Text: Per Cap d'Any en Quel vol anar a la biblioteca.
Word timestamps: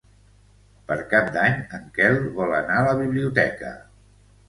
Per 0.91 0.97
Cap 1.11 1.29
d'Any 1.35 1.61
en 1.81 1.85
Quel 1.99 2.19
vol 2.41 2.57
anar 2.63 2.83
a 2.83 2.91
la 2.91 2.99
biblioteca. 3.07 3.79